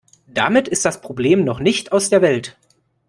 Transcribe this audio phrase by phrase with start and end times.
[0.25, 2.57] Damit ist das Problem noch nicht aus der Welt.